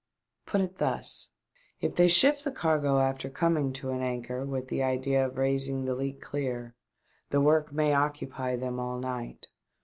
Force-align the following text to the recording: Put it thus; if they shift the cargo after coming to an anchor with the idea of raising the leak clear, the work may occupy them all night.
Put 0.47 0.61
it 0.61 0.77
thus; 0.79 1.29
if 1.79 1.93
they 1.93 2.07
shift 2.07 2.43
the 2.43 2.51
cargo 2.51 2.97
after 2.99 3.29
coming 3.29 3.71
to 3.73 3.91
an 3.91 4.01
anchor 4.01 4.43
with 4.47 4.67
the 4.67 4.81
idea 4.81 5.27
of 5.27 5.37
raising 5.37 5.85
the 5.85 5.93
leak 5.93 6.19
clear, 6.19 6.73
the 7.29 7.39
work 7.39 7.71
may 7.71 7.93
occupy 7.93 8.55
them 8.55 8.79
all 8.79 8.97
night. 8.97 9.45